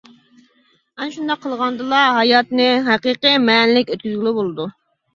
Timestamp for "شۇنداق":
1.17-1.43